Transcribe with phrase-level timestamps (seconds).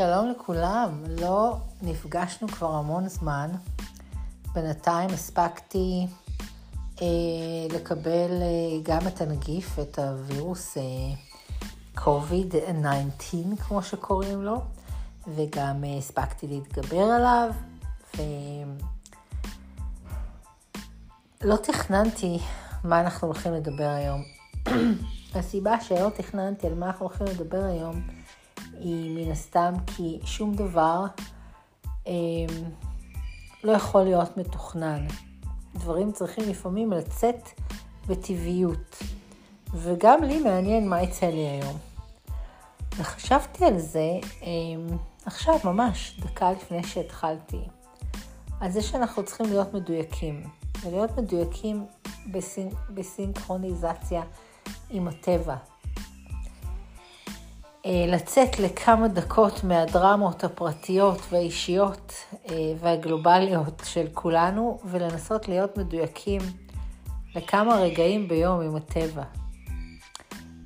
[0.00, 3.50] שלום לכולם, לא נפגשנו כבר המון זמן.
[4.54, 6.06] בינתיים הספקתי
[7.02, 7.06] אה,
[7.74, 10.82] לקבל אה, גם את הנגיף, את הווירוס אה,
[11.96, 14.60] COVID-19, כמו שקוראים לו,
[15.34, 17.50] וגם אה, הספקתי להתגבר עליו,
[21.44, 22.38] ולא תכננתי
[22.84, 24.22] מה אנחנו הולכים לדבר היום.
[25.34, 28.19] הסיבה שלא תכננתי על מה אנחנו הולכים לדבר היום,
[28.80, 31.04] היא מן הסתם כי שום דבר
[32.06, 32.12] אה,
[33.64, 35.06] לא יכול להיות מתוכנן.
[35.74, 37.48] דברים צריכים לפעמים לצאת
[38.06, 38.98] בטבעיות.
[39.74, 41.78] וגם לי מעניין מה יצא לי היום.
[42.96, 44.10] וחשבתי על זה
[44.42, 44.48] אה,
[45.26, 47.60] עכשיו, ממש, דקה לפני שהתחלתי.
[48.60, 50.42] על זה שאנחנו צריכים להיות מדויקים.
[50.82, 51.86] ולהיות מדויקים
[52.30, 52.68] בסינ...
[52.94, 54.22] בסינכרוניזציה
[54.90, 55.56] עם הטבע.
[57.86, 62.12] אה, לצאת לכמה דקות מהדרמות הפרטיות והאישיות
[62.50, 66.40] אה, והגלובליות של כולנו ולנסות להיות מדויקים
[67.34, 69.22] לכמה רגעים ביום עם הטבע.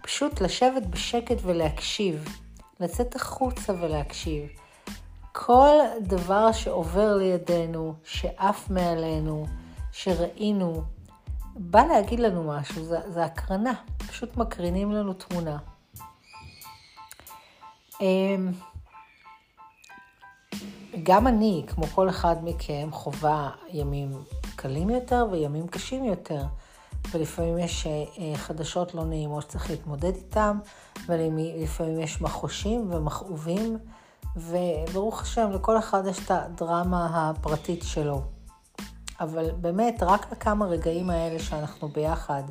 [0.02, 2.24] פשוט לשבת בשקט ולהקשיב,
[2.80, 4.48] לצאת החוצה ולהקשיב.
[5.32, 9.46] כל דבר שעובר לידינו, שעף מעלינו,
[9.92, 10.82] שראינו,
[11.56, 13.72] בא להגיד לנו משהו, זה, זה הקרנה,
[14.08, 15.58] פשוט מקרינים לנו תמונה.
[18.00, 18.52] אמ,
[21.02, 24.12] גם אני, כמו כל אחד מכם, חווה ימים
[24.56, 26.44] קלים יותר וימים קשים יותר.
[27.10, 30.58] ולפעמים יש אה, חדשות לא נעימות שצריך להתמודד איתן,
[31.06, 33.78] ולפעמים יש מחושים ומכאובים,
[34.36, 38.22] וברוך השם, לכל אחד יש את הדרמה הפרטית שלו.
[39.20, 42.42] אבל באמת, רק לכמה רגעים האלה שאנחנו ביחד,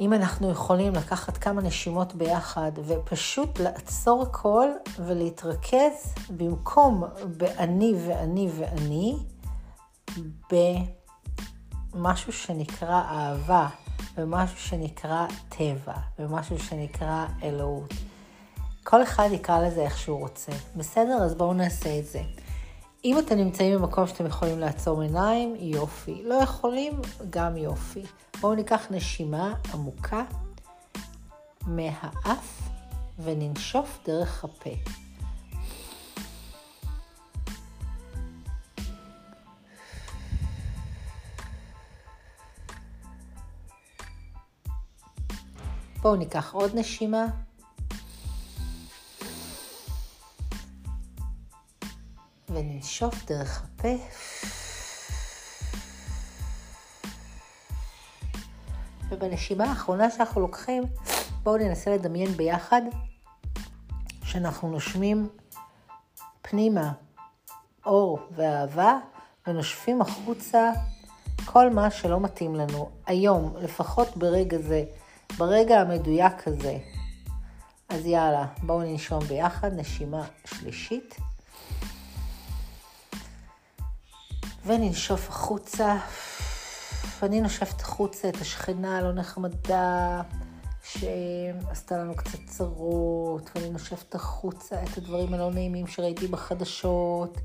[0.00, 4.68] אם אנחנו יכולים לקחת כמה נשימות ביחד ופשוט לעצור הכל
[4.98, 7.04] ולהתרכז במקום
[7.36, 9.16] באני ואני ואני,
[11.94, 13.68] במשהו שנקרא אהבה,
[14.16, 17.94] במשהו שנקרא טבע, במשהו שנקרא אלוהות.
[18.84, 20.52] כל אחד יקרא לזה איך שהוא רוצה.
[20.76, 21.18] בסדר?
[21.24, 22.22] אז בואו נעשה את זה.
[23.04, 26.22] אם אתם נמצאים במקום שאתם יכולים לעצום עיניים, יופי.
[26.24, 26.92] לא יכולים,
[27.30, 28.02] גם יופי.
[28.40, 30.22] בואו ניקח נשימה עמוקה
[31.66, 32.68] מהאף
[33.18, 34.70] וננשוף דרך הפה.
[46.02, 47.26] בואו ניקח עוד נשימה.
[52.78, 53.88] וננשוף דרך הפה.
[59.08, 60.82] ובנשימה האחרונה שאנחנו לוקחים,
[61.42, 62.82] בואו ננסה לדמיין ביחד
[64.24, 65.28] שאנחנו נושמים
[66.42, 66.92] פנימה
[67.86, 68.98] אור ואהבה
[69.46, 70.70] ונושפים החוצה
[71.44, 74.84] כל מה שלא מתאים לנו היום, לפחות ברגע זה,
[75.38, 76.78] ברגע המדויק הזה.
[77.88, 81.27] אז יאללה, בואו ננשום ביחד, נשימה שלישית.
[84.66, 85.96] וננשוף החוצה.
[87.22, 90.22] ואני נושפת החוצה את השכנה הלא נחמדה
[90.82, 97.38] שעשתה לנו קצת צרות, ואני נושפת החוצה את הדברים הלא נעימים שראיתי בחדשות.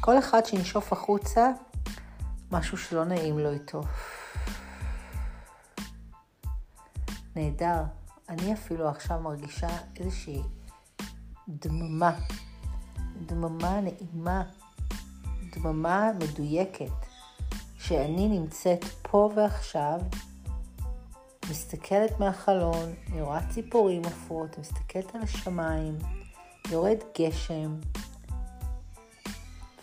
[0.00, 1.50] כל אחד שינשוף החוצה,
[2.50, 3.80] משהו שלא נעים לו איתו.
[7.36, 7.82] נהדר.
[8.28, 10.42] אני אפילו עכשיו מרגישה איזושהי
[11.48, 12.18] דממה.
[13.26, 14.42] דממה נעימה.
[15.56, 17.06] דממה מדויקת,
[17.78, 20.00] שאני נמצאת פה ועכשיו,
[21.50, 25.98] מסתכלת מהחלון, אני רואה ציפורים עפות, מסתכלת על השמיים,
[26.70, 27.74] יורד גשם,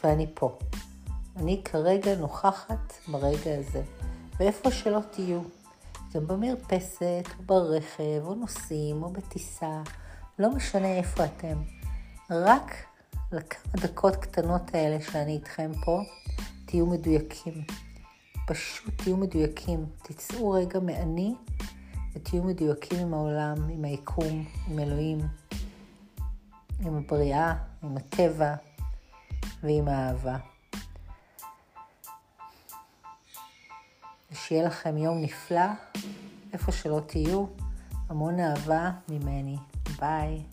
[0.03, 0.57] ואני פה.
[1.35, 3.81] אני כרגע נוכחת ברגע הזה,
[4.39, 5.41] ואיפה שלא תהיו,
[6.13, 9.81] גם במרפסת, או ברכב, או נוסעים, או בטיסה,
[10.39, 11.57] לא משנה איפה אתם.
[12.30, 12.93] רק
[13.33, 16.01] לכמה דקות קטנות האלה שאני איתכם פה,
[16.65, 17.53] תהיו מדויקים.
[18.47, 19.85] פשוט תהיו מדויקים.
[20.03, 21.35] תצאו רגע מאני
[22.13, 25.19] ותהיו מדויקים עם העולם, עם היקום, עם אלוהים,
[26.80, 27.53] עם הבריאה,
[27.83, 28.56] עם הטבע
[29.63, 30.38] ועם האהבה.
[34.31, 35.68] ושיהיה לכם יום נפלא,
[36.53, 37.45] איפה שלא תהיו,
[38.09, 39.57] המון אהבה ממני.
[40.00, 40.44] ביי.